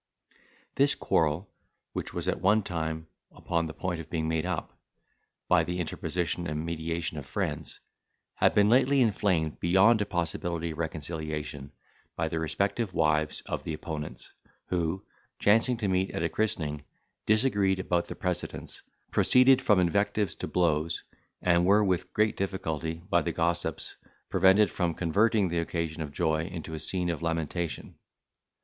[0.77, 1.47] This quarrel
[1.93, 4.73] which was at one time upon the point of being made up,
[5.47, 7.79] by the interposition and mediation of friends,
[8.33, 11.71] had been lately inflamed beyond a possibility of reconciliation
[12.15, 14.33] by the respective wives of the opponents,
[14.69, 15.05] who,
[15.37, 16.83] chancing to meet at a christening,
[17.27, 18.81] disagreed about precedence,
[19.11, 21.03] proceeded from invectives to blows,
[21.43, 23.97] and were with great difficulty, by the gossips,
[24.31, 27.93] prevented from converting the occasion of joy into a scene of lamentation.